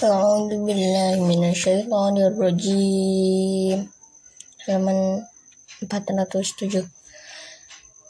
[0.00, 3.84] A'udzu billahi minasyaitonir rajim.
[4.64, 5.28] Halaman
[5.84, 6.88] 407.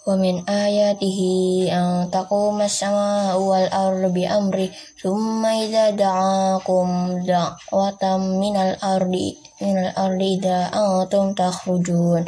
[0.06, 4.70] Wa min ayatihi an taquma as-samaa'a wal ardu bi amri
[5.02, 12.22] thumma idza da'akum da'watan minal ardi minal ardi idza antum takhrujun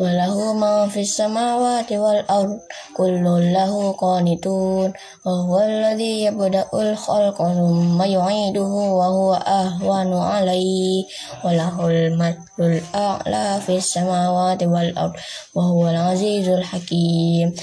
[0.00, 2.58] وله ما في السماوات والأرض
[2.96, 4.92] كل له قانتون
[5.26, 11.04] وهو الذي يبدأ الخلق ثم يعيده وهو أهون عليه
[11.44, 15.12] وله المثل الأعلى في السماوات والأرض
[15.54, 17.54] وهو العزيز الحكيم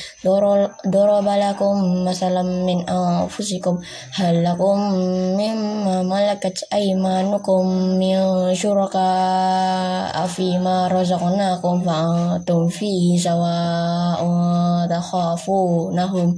[0.88, 3.82] ضرب لكم مثلا من أنفسكم
[4.14, 4.78] هل لكم
[5.42, 8.16] مما ملكت أيمانكم من
[8.56, 14.21] شركاء فيما رزقناكم فأنتم أنتم فيه سواء
[14.91, 16.37] تخافونهم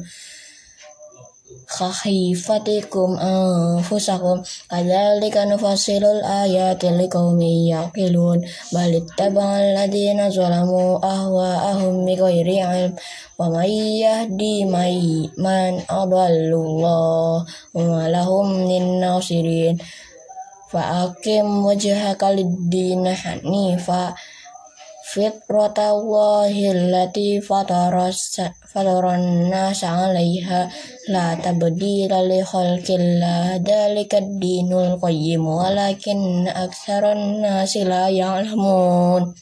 [1.66, 8.39] خخيفتكم أنفسكم كذلك نفصل الآيات لقوم يعقلون
[8.72, 12.94] بل اتبع الذين ظلموا أهواءهم بغير علم
[13.39, 13.70] ومن
[14.05, 14.64] يهدي
[15.39, 17.44] من أضل الله
[17.75, 19.78] وما لهم من ناصرين
[20.70, 24.14] فأقم وجهك للدين حنيفا
[25.09, 30.61] fitratallahi allati fataran nas 'alaiha.
[31.13, 33.57] La tabdila li khalqillah.
[33.65, 35.41] Dalika dinul qayyim.
[35.41, 39.33] Walakin aktsaran nasi la ya'lamun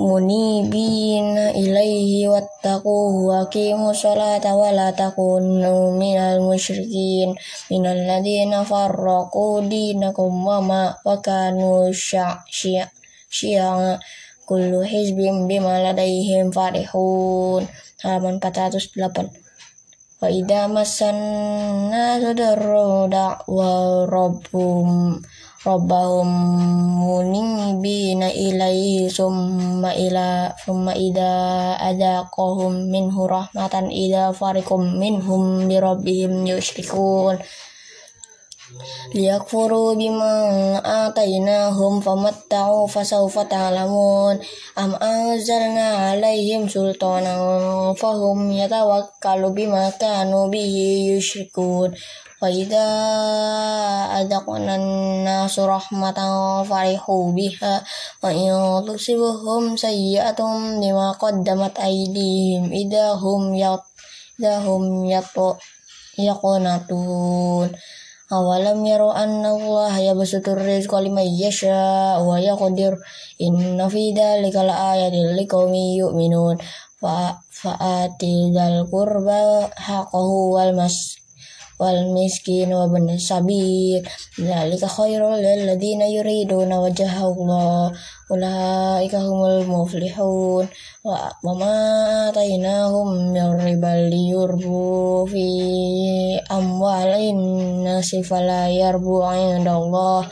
[0.00, 7.36] munibina ilaihi wattaquhu wa aqimu sholata wa la takunu minal musyrikin
[7.68, 12.88] minal ladina farraqu dinakum wa ma wa kanu syi'a
[14.48, 17.68] kullu hizbin bima ladaihim farihun.
[18.02, 19.50] Halaman 408
[20.20, 25.16] wa idza massanna sadarru da'wa rabbum
[25.60, 26.24] rabbahum
[27.04, 37.36] munibina ilaihi summa ila summa ida adaqahum minhu rahmatan ida farikum minhum bi rabbihim yushrikun.
[39.12, 44.40] Liyakfuru bima atainahum famatta'u fasawfa ta'lamun.
[44.80, 51.92] Am anzalna alaihim sultanan fahum yatawakkalu bima kanu bihi yushrikun
[52.40, 52.88] wa idza
[54.16, 54.80] adaqna
[55.28, 57.84] nasu rahmatan farihu biha
[58.24, 58.48] wa in
[58.80, 63.84] lima sayyi'atun damat qaddamat ida idahum yat
[64.40, 65.60] idahum yatu
[66.64, 67.68] natun
[68.32, 72.96] awalam yaru anna Allah yabsutur rizqa liman yasha wa yaqdir
[73.36, 76.56] inna fi dhalika laayatin liqaumin yu'minun
[76.96, 81.19] fa fa'ati dzal qurba haqqahu wal mas
[82.12, 84.04] miskin wa bin sabil
[84.36, 87.88] dzalika khairul lil ladzina yuriduna wajha Allah.
[88.30, 90.68] Ulaika humul muflihun.
[91.02, 95.48] Wa ma atainahum min ribal liyurbu fi
[96.52, 97.40] amwalin
[97.82, 100.28] nasi fala yarbu inda Allah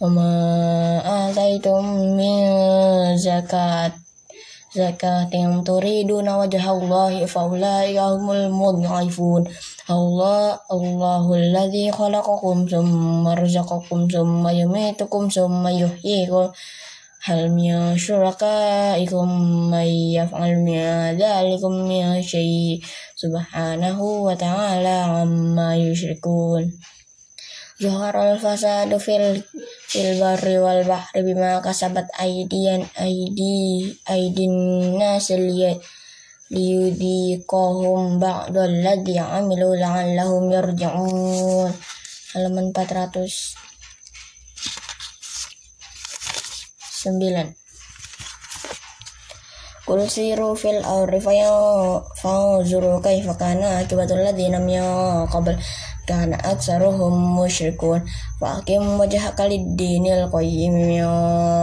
[0.00, 0.30] wa ma
[1.28, 2.46] ataitum min
[3.18, 3.98] zakat.
[4.72, 9.44] Zakat yang turiduna wajah Allah faulaika humul mudhifun
[9.90, 16.54] Allah Allahul ladzi khalaqakum tsumma razaqakum tsumma yumitukum tsumma yuhyikum
[17.26, 19.26] hal min syurakaikum
[19.74, 22.78] may yaf'al min dzalikum min syai.
[23.18, 26.70] Subhanahu wa ta'ala amma yusyrikun
[27.82, 29.42] Zuharal fasadu fil
[29.90, 34.54] fil barri wal bahri bima kasabat aidian aidi aidin
[34.94, 35.26] nas
[36.52, 41.72] liyudhiqahum ba'dal ladzi amilu la'allahum yarji'un.
[42.32, 43.56] Halaman 409
[49.82, 51.18] Kul siru fil ardi
[52.22, 54.80] fanzuru kaifa kana akibatul ladzina min
[55.26, 55.58] qabl
[56.06, 58.06] kana aksaruhum musyrikun
[58.42, 61.06] fa aqim wajhaka lid-dinil qayyim min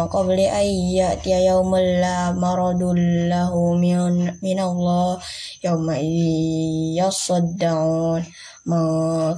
[0.07, 2.95] qabli ay ya'tiya yawmul la maradul
[3.27, 5.19] lahu min min Allah
[5.59, 5.99] yawma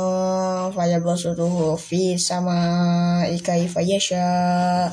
[0.71, 4.91] فيبسطه في السماء كيف يشاء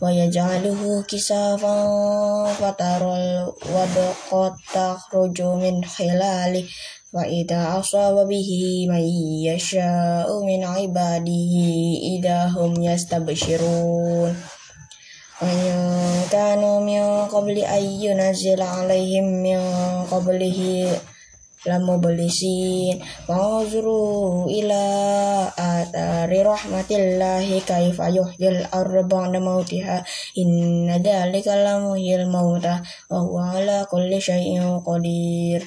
[0.00, 1.76] ويجعله كسافا
[2.60, 6.64] فترى الودق تخرج من خلاله
[7.12, 8.50] فإذا أصاب به
[8.90, 9.04] من
[9.46, 11.54] يشاء من عباده
[12.18, 14.36] إذا هم يستبشرون
[15.42, 15.74] وإن
[16.30, 19.60] كانوا من قبل أن ينزل عليهم من
[20.10, 20.90] قبله
[21.66, 24.82] لمبلسين وانظروا إلى
[25.58, 30.04] آثار رحمة الله كيف يحيي الأرض بعد موتها
[30.38, 32.80] إن ذلك لمحيي الموتى
[33.10, 35.62] وهو على كل شيء قدير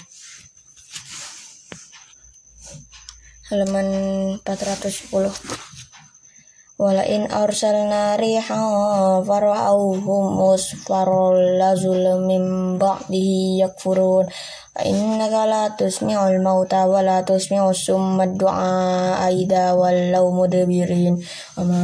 [3.48, 3.88] halaman
[4.44, 5.32] 410
[6.78, 14.30] Walain arsalna rihan fara'auhum musfarol lazul min ba'dihi yakfurun
[14.81, 21.81] innaka la tusmi'ul mauta wa la tusmi'us summa du'a aida wallau mudbirin wa ma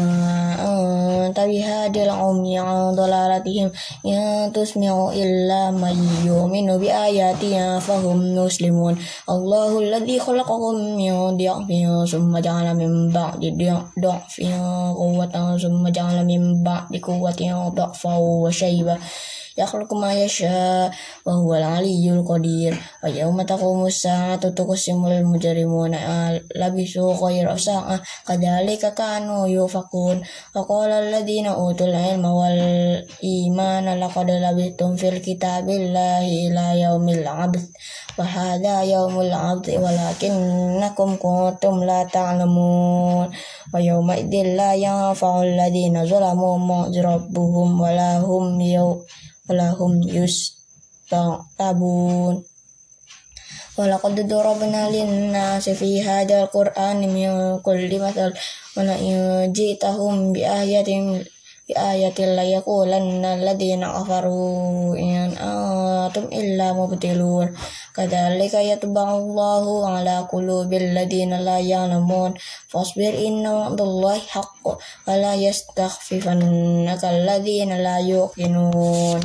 [0.57, 3.69] anta bihadil ummi an dalalatihim
[4.09, 5.93] in tusmi'u illa man
[6.25, 8.97] yu'minu bi ayatina fahum muslimun
[9.29, 14.57] Allahu alladhi khalaqakum min di'fin summa ja'ala min ba'di di'fin
[14.97, 17.05] quwwatan summa ja'ala min ba'di
[19.59, 20.87] yakhluqu ma yasha
[21.27, 22.79] wa huwal aliyyul qadir.
[23.03, 30.23] Wa yawma taqumu as-sa'atu tuqsimul mujrimuna labisu ghayra sa'ah kadzalika kanu yufakun.
[30.55, 32.63] Wa qala alladhina utul ilma wal
[33.19, 37.67] imana laqad labithtum fil kitabillahi ila yaumil 'abd.
[38.15, 43.27] Wa hadha 'abd walakinnakum kuntum la ta'lamun.
[43.75, 49.03] Wa yawma idzil la yanfa'u alladhina zalamu ma'zrabuhum wa lahum yawm
[49.49, 51.65] walahum yustabun
[53.79, 58.35] Walaqad darabna lin-nasi fi hadzal qur'ani min kulli mathal
[58.75, 58.99] wa la
[59.55, 61.23] ji'tahum bi ayatin
[61.63, 67.55] bi ayatin la yaqulanna alladziina kafaru in antum illa mubtilun
[67.99, 72.39] kadzalika Allahu ala qulubil ladziina la ya'lamun.
[72.71, 79.19] Fasbir inna wa'dallahi haqqun wa la yastakhfifannaka alladziina la yuqinun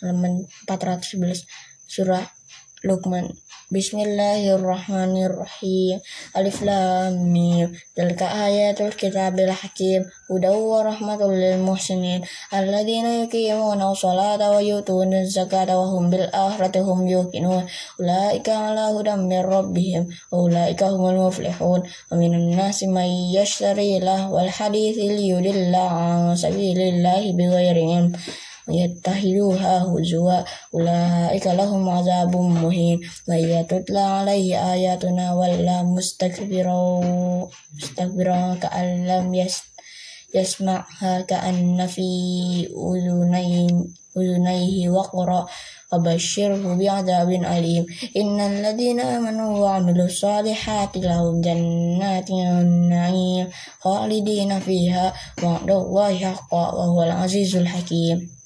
[0.00, 1.44] halaman 411
[1.84, 2.24] surah
[2.80, 3.28] Luqman
[3.70, 6.02] Bismillahirrahmanirrahim.
[6.34, 7.70] Alif Lam Mim.
[7.94, 10.10] Tilka ayatul kitabil hakim.
[10.26, 12.26] Hudaw wa rahmatul lil muhsinin.
[12.50, 17.62] Alladzina yuqimuna salata wa yutuna zakata wa hum bil akhirati hum yuqinun.
[18.02, 20.10] Ulaika ala hudam min rabbihim.
[20.34, 21.86] Wa ulaika humul muflihun.
[21.86, 25.86] Wa minan nasi man yashtari lah wal hadithi liyudilla
[28.70, 30.42] an sabilillahi bighairi يتخذوها هزوا.
[30.74, 33.00] أولئك لهم عذاب مهين.
[33.28, 37.00] وإذا تتلى عليه آياتنا ولا مستكبرا
[37.76, 39.34] مستكبرا كأن لم
[40.34, 42.08] يسمعها كأن في
[42.70, 43.68] أذنيه,
[44.16, 45.46] أذنيه وقرا.
[45.92, 47.86] وبشره بعذاب أليم.
[48.16, 53.48] إن الذين آمنوا وعملوا الصالحات لهم جنات النعيم
[53.80, 55.12] خالدين فيها.
[55.42, 58.39] وعد الله حقا وهو العزيز الحكيم.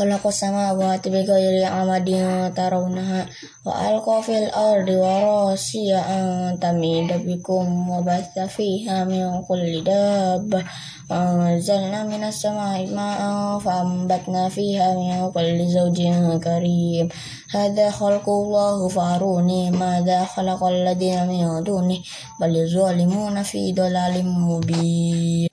[0.00, 3.28] khalaqa samawati bighairi amadin tarawnaha
[3.68, 10.64] wa alqa fil ardi warasiya an tamida bikum wa batha fiha min kulli dabbah
[11.12, 17.12] anzalna minas samai ma'an faambatna fiha min kulli zawjin karim.
[17.52, 22.00] Kalau khalqullahu faruni madha khalaqal ladina min duni
[22.40, 25.52] bal zalimuna fi dalalim mubin.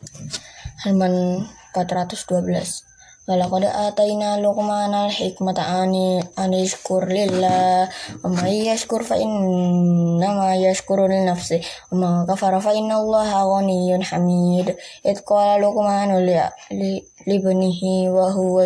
[0.87, 1.43] Halaman
[1.75, 2.86] 412
[3.27, 7.91] Walaqad atayna Luqmanal hikmata ani anishkur lillah.
[8.23, 11.59] Wa may yashkur fa innama yashkuru li nafsi
[11.91, 14.79] wa ma kafara fa inna Allaha ghaniyyun hamid.
[15.03, 18.63] Id qala Luqmanu li libnihi wa huwa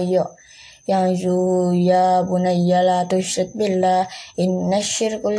[0.85, 4.05] yanzu ya bunayya la tushrik billah.
[4.37, 5.33] Inna syirku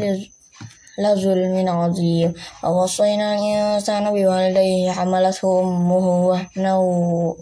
[0.98, 2.34] zulmin azim.
[2.58, 6.34] Wa wasayna al-insana biwalidayhi hamalathu ummuhu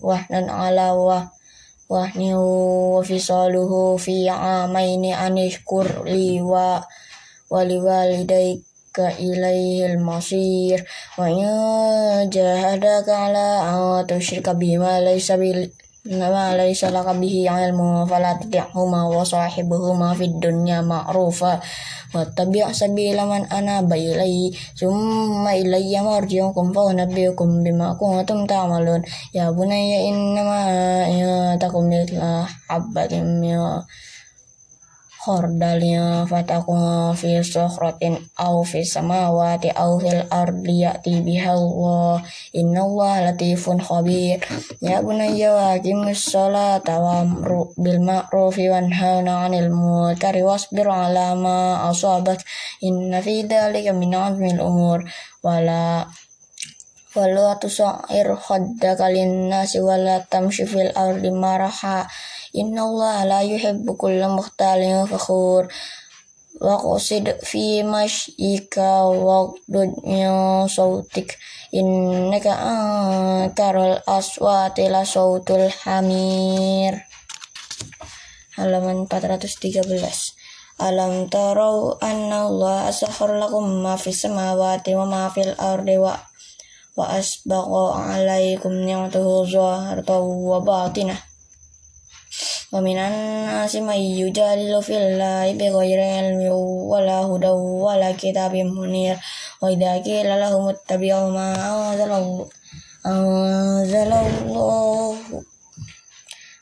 [0.05, 0.93] wahnan ala
[1.91, 6.87] wahnihu wa fisaluhu fi amaini anishkur liwa wa
[7.51, 8.63] waliwalidaik
[8.95, 10.87] ka ilaihil masir.
[11.19, 15.67] Wa in jahadaka ala an tusyrika bima laysa bil
[16.06, 21.60] ما ليس لك به علم فلا تطعهما وصاحبهما في الدنيا معروفا
[22.16, 29.02] واتبع سبيل من أناب إلي ثم إلي مرجعكم فأنبئكم بما كنتم تعملون
[29.34, 30.60] يا بني إنما
[31.58, 32.22] تكن مثل
[32.70, 33.58] حبة من
[35.21, 42.25] khordalnya fatakun fi sokhratin au fi samawati au fil ardi ya'ti biha Allah
[42.57, 44.41] inna Allah latifun khabir.
[44.81, 51.85] Ya bunayya wa aqimus sholata wa amru bil ma'rufi wanhauna 'anil munkari wasbir 'ala ma
[51.93, 52.41] asabak
[52.81, 55.05] inna fi dhalika min 'azmil umur.
[55.45, 56.09] Wala
[57.11, 62.07] Walau tusair khaddaka linnasi wala tamshi fil ardi maraha
[62.55, 65.71] Inna Allah la yuhibbu kulla mukhtalin fakhur.
[66.61, 71.39] Waqsid fi mashyika waqdud min sautik
[71.71, 77.07] Innaka ankarul aswati la sautul hamir.
[78.59, 80.35] Halaman 413
[80.83, 86.19] Alam tarau anna Allah asakhar lakum ma fis samawati wa ma fil ardi wa
[87.00, 91.20] wa asbaqa alaikum ni'matuhu zahiratan wa batinah
[92.74, 96.52] ومن الناس من يجادل في الله بغير علم
[96.92, 97.48] ولا هدى
[97.88, 99.18] ولا كتاب منير
[99.62, 101.56] وإذا قيل لهم اتبعوا ما
[103.06, 105.16] أنزل الله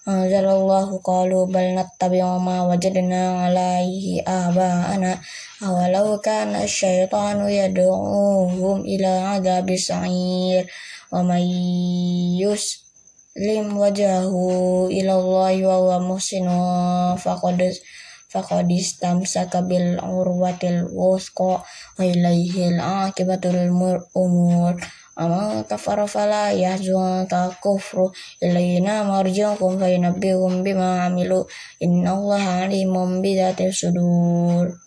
[0.09, 5.21] anzalallahu qalu bal nattabi'u ma wajadna 'alaihi aba'ana.
[5.61, 10.65] Awalau kana asyaitanu yad'uhum ila 'adzabis sa'ir.
[11.13, 11.45] Wa may
[12.41, 17.61] yuslim wajahu ila Allahi wa huwa muhsinun faqad
[18.29, 23.73] faqadis istamsaka bil urwatil wusqa wa ilaihil akibatul
[24.13, 24.77] umur
[25.19, 31.43] ama kafara fala yahzunka kufru ilaina marji'ukum fa yunabbi'ukum bima amilu.
[31.83, 34.79] Innallaha alimun bidati sudur.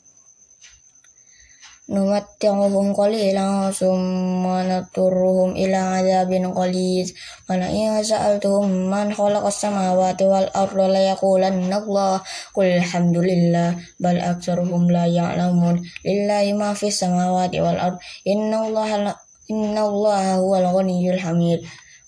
[1.91, 7.03] Numatti'uhum qalilan summa naturruhum ila adzabin qalil
[7.51, 12.23] wa la in sa'altuhum man khalaqas samawati wal arda la yaqulanna Allah
[12.55, 15.83] qul alhamdulillah bal aktsaruhum la ya'lamun.
[16.07, 17.99] Lillahi ma fis samawati wal ard.
[18.23, 19.19] Inna Allah
[19.51, 21.59] inna Allah huwal ghaniyyul hamid.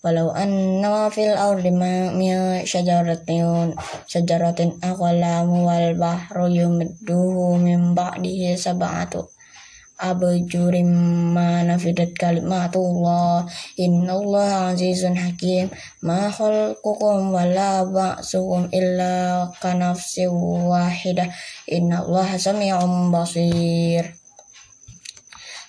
[0.04, 3.72] Walau anna fil ardi ma min syajaratin
[4.08, 9.24] syajaratin aqlamu wal bahru yumidduhu min ba'dihi sab'atu
[10.04, 10.90] abajurim
[11.32, 13.48] ma nafidat kalimatullah.
[13.80, 15.72] Innallaha azizun hakim.
[16.04, 21.32] Ma khalqukum wala ba'sukum illa kanafsi wahidah.
[21.72, 24.23] Innallaha sami'un basir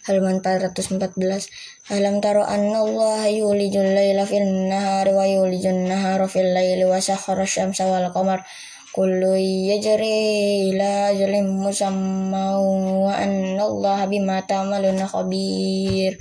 [0.05, 1.49] halaman 414
[1.93, 7.49] Alam taro anna Allah yulijul layla fil nahari wa yulijul nahara fil layli wa sakhara
[7.49, 8.45] syamsa wal qamar.
[8.93, 16.21] Kullu yajri ila ajalin musamma wa anna bima ta'maluna khabir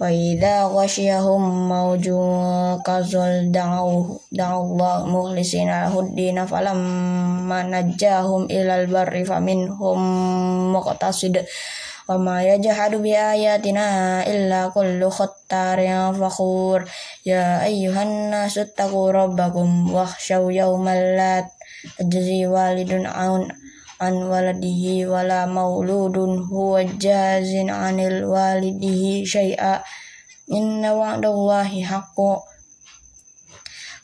[0.00, 2.06] وإذا غشيهم موج
[2.86, 10.00] كظل دعوا دعوا الله مخلصين له الدين فلما نجاهم إلى البر فمنهم
[10.72, 11.44] مقتصد
[12.08, 13.86] وما يجحد بآياتنا
[14.26, 15.78] إلا كل ختار
[16.14, 16.78] فخور
[17.26, 21.46] يا أيها الناس اتقوا ربكم واخشوا يوما لا
[21.98, 23.48] تجزي والد عن
[24.05, 29.81] an waladihi wala mauludun huwa jazin anil walidihi syai'a.
[30.53, 32.45] Inna wa'dallahi haqqo.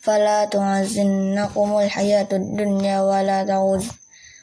[0.02, 3.86] Fala tu'azinnakumul hayatud dunya wala ta'ud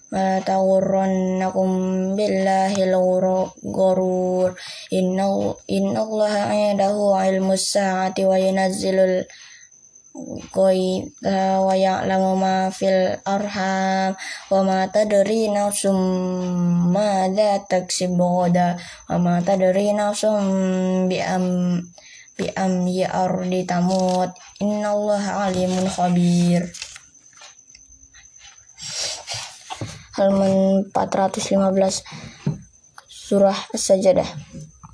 [0.08, 4.56] wala taghurrannakum billahi al-ghurur
[4.88, 5.26] inna
[5.68, 9.26] inna allaha 'indahu 'ilmus sa'ati wa yunazzilul
[10.54, 11.06] koi
[11.66, 14.16] wa ya'lamu ma fil arham
[14.50, 15.98] wa ma tadri nafsum
[16.90, 21.46] ma da taksibu gada wa ma tadri nafsum bi am
[22.38, 24.30] bi am ya ardi tamut.
[24.62, 26.70] Allah alimun khabir.
[30.14, 32.02] Halaman 415
[33.06, 33.58] surah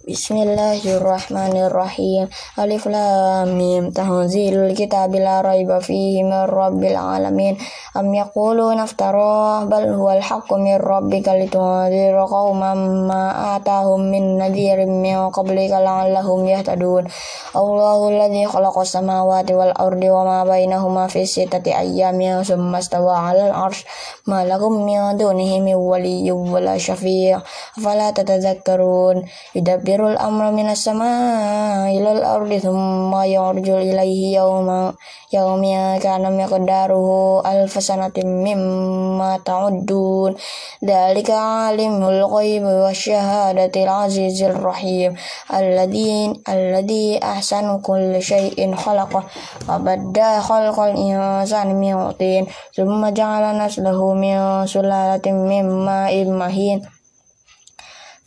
[0.05, 0.45] as-sajadah
[0.75, 2.29] Bismillahirrahmanirrahim.
[2.61, 7.57] Alif lam mim tanzilul kitabi la raiba fihi min rabbil alamin.
[7.95, 15.31] Am yaquluna iftara bal huwal haqqu min rabbika litunzira qauman ma atahum min nadhirin min
[15.33, 17.09] qablika la'allahum yahtadun.
[17.55, 23.53] Allahu alladhi khalaqa samawati wal ardi wa ma bainahuma fi sittati ayyamin thumma istawa 'alal
[23.55, 23.87] 'arsy
[24.27, 27.39] ma lakum min dunihi min waliyyin wala syafi'
[27.79, 29.25] afala tatadhakkarun.
[29.55, 34.91] Yudabbir yudabirul amra minas sama ilal ardi thumma yarjul ilaihi yawma
[35.31, 40.35] yawmi kana miqdaruhu alf sanatin mimma ta'uddun.
[40.83, 45.15] Dalika alimul ghaibi wasyahadatil azizir rahim.
[45.47, 49.23] Alladhi alladhi ahsanu kulli syai'in khalaqa.
[49.71, 52.51] Wa badda khalqal insani min tin.
[52.75, 56.83] Thumma ja'ala naslahu min sulalatin mimma mahin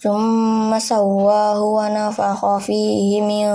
[0.03, 3.47] ثم سواه ونفخ فيه من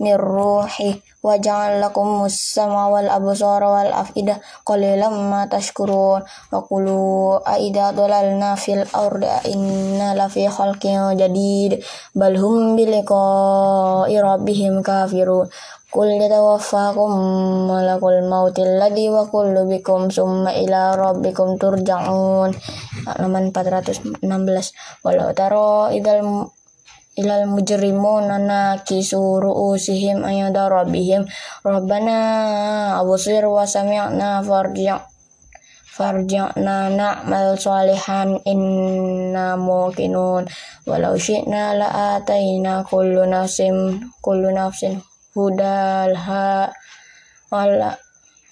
[0.00, 9.24] من روحه وجعل لكم السمع والأبصار والأفئدة قليلا ما تشكرون وقولوا أئذا ضللنا في الأرض
[9.54, 15.48] إنا لفي خلق جديد بل هم بلقاء ربهم كافرون
[15.95, 22.51] Yatawaffakum malakul mautil ladhi wa kullu bikum summa ila rabbikum turja'un
[23.07, 24.19] halaman 416
[25.07, 26.51] walau taro idal
[27.15, 31.23] ilal mujrimuna nakisu ru'usihim ayada rabbihim
[31.63, 32.19] rabbana
[32.99, 34.99] abusir wa sami'na farji'
[35.95, 40.43] farji'na na'mal salihan inna muqinun
[40.83, 44.99] walau syi'na la'atayna kullu nafsin kullu nafsin
[45.35, 46.71] hudalha
[47.51, 47.91] wala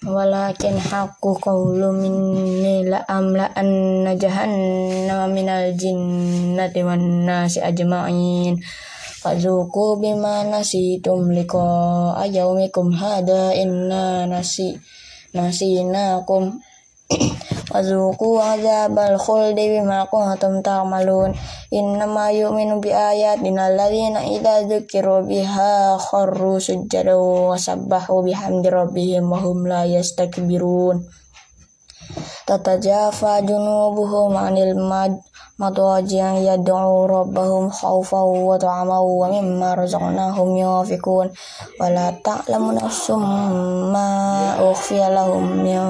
[0.04, 8.60] walakin haqqu qawlu minni la amla anna jahannama minal jinnati wan nasi ajma'in.
[9.24, 14.76] Fazuku bima nasitum liqa ayaumikum hada inna nasi
[15.32, 16.60] nasinakum
[17.74, 21.34] Wazuku azabal khuldi bima kuntum ta'malun.
[21.74, 29.42] Innama yu'minu bi ayatina alladhina idza dzukiru biha kharru sujjada wa sabbahu bihamdi rabbihim wa
[29.66, 31.02] la yastakbirun.
[32.46, 35.18] Tatajafa junubuhum anil mad
[35.58, 41.34] madaji'an yad'u rabbahum khawfan wa ta'aman wa mimma razaqnahum yunfikun
[41.82, 43.22] wa la ta'lamu nafsum
[43.90, 44.10] ma
[44.62, 45.82] ukhfiya lahum min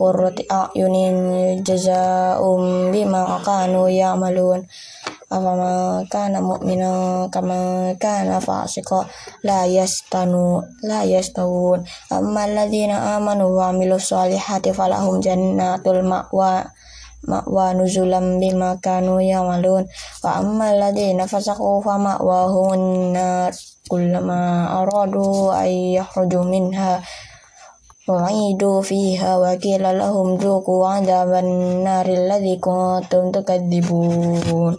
[0.00, 4.64] qurrati a'yunin jazaa'um bima kanu ya'malun.
[5.30, 9.04] Afama kana mu'mina kama kana fasika
[9.44, 11.84] la yastanu la yastawun.
[12.08, 16.64] Amma alladhina amanu wa amilus solihati falahum jannatul ma'wa
[17.28, 19.84] ma'wa nuzulam bima kanu ya'malun.
[20.24, 21.38] Wa amma alladhina fa
[21.94, 23.52] ma'wahum nar
[23.86, 27.02] kullama aradu ay yakhruju minha
[28.14, 31.48] u'idu fiha wa qila lahum dhuqu 'adzaban
[31.84, 34.74] nari alladzi kuntum tukadzibun